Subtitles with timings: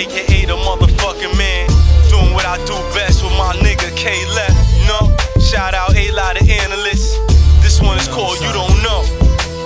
[0.00, 1.68] aka the motherfucking man.
[2.08, 4.56] Doing what I do best with my nigga K left.
[4.88, 7.20] No, shout out A lot of analysts.
[7.60, 9.04] This one is called You Don't Know.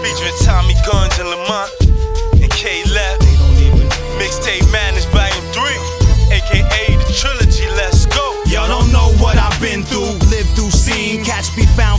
[0.00, 1.68] Featuring Tommy Guns and Lamont
[2.40, 3.20] and K left.
[4.16, 5.58] Mixtape managed by M3,
[6.32, 7.68] aka the trilogy.
[7.76, 8.24] Let's go.
[8.46, 11.24] Y'all don't know what I've been through, lived through, seen.
[11.24, 11.91] Catch be found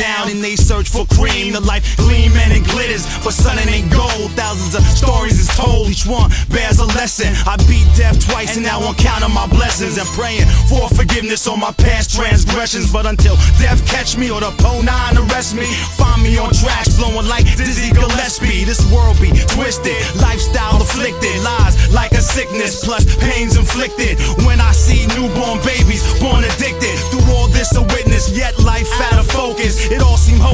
[0.00, 1.52] down, and they search for cream.
[1.52, 4.32] The life gleaming and glitters, but sun it ain't gold.
[4.32, 7.36] Thousands of stories is told, each one bears a lesson.
[7.44, 11.60] I beat death twice, and now I'm counting my blessings and praying for forgiveness on
[11.60, 12.90] my past transgressions.
[12.90, 14.88] But until death catch me or the Po 9
[15.28, 15.68] arrest me,
[16.00, 18.64] find me on tracks flowing like Dizzy Gillespie.
[18.64, 24.16] This world be twisted, lifestyle afflicted, lies like a sickness, plus pains inflicted.
[24.46, 25.79] When I see newborn babies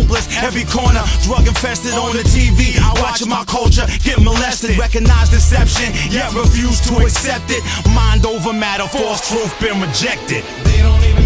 [0.06, 2.78] hopeless, every corner drug infested on the TV.
[2.78, 7.62] I watch my culture get molested, recognize deception, yet refuse to accept it.
[7.94, 10.44] Mind over matter, false truth been rejected.
[10.64, 11.25] They don't even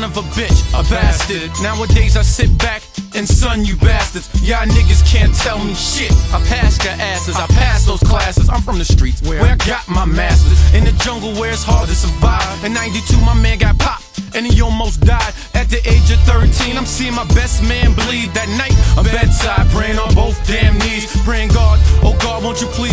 [0.00, 1.50] son of a bitch, a bastard.
[1.62, 2.82] Nowadays, I sit back
[3.14, 4.28] and son you bastards.
[4.42, 6.12] Y'all niggas can't tell me shit.
[6.32, 8.48] I pass your asses, I pass those classes.
[8.48, 10.58] I'm from the streets where I got my masters.
[10.74, 12.64] In the jungle where it's hard to survive.
[12.64, 14.06] In 92, my man got popped.
[14.34, 16.78] And he almost died at the age of 13.
[16.78, 18.74] I'm seeing my best man bleed that night.
[18.96, 21.10] I'm bedside, praying on both damn knees.
[21.26, 22.89] Praying, God, oh God, won't you please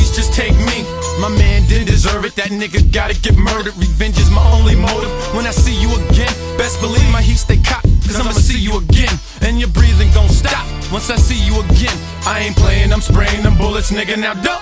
[1.97, 2.35] deserve it.
[2.35, 3.75] That nigga gotta get murdered.
[3.75, 5.09] Revenge is my only motive.
[5.33, 6.29] When I see you again,
[6.61, 7.89] best believe my heat stay cocked.
[8.05, 9.13] Cause I'ma see you again.
[9.41, 11.97] And your breathing gon' stop once I see you again.
[12.29, 14.15] I ain't playing, I'm spraying them bullets, nigga.
[14.15, 14.61] Now, duck.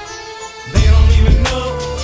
[0.71, 1.94] They don't even know,